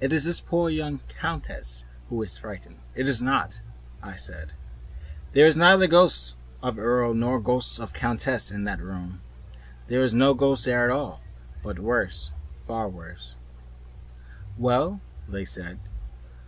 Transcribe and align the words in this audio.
"It 0.00 0.12
is 0.12 0.22
his 0.22 0.40
poor 0.40 0.70
young 0.70 0.98
countess 1.08 1.84
who 2.08 2.14
was 2.18 2.38
frightened" 2.38 2.78
"It 2.94 3.08
is 3.08 3.20
not," 3.20 3.60
I 4.00 4.14
said. 4.14 4.52
"There 5.32 5.48
is 5.48 5.56
neither 5.56 5.88
ghost 5.88 6.36
of 6.62 6.78
earl 6.78 7.12
nor 7.12 7.40
ghost 7.40 7.80
of 7.80 7.92
countess 7.92 8.52
in 8.52 8.62
that 8.66 8.80
room; 8.80 9.20
there 9.88 10.02
is 10.02 10.14
no 10.14 10.32
ghost 10.34 10.64
there 10.64 10.84
at 10.88 10.94
all, 10.96 11.22
but 11.60 11.80
worse, 11.80 12.32
far 12.60 12.88
worse, 12.88 13.30
something 13.30 13.44
impalpable" 13.80 14.64
"Well?" 14.64 15.00
they 15.28 15.44
said. 15.44 15.80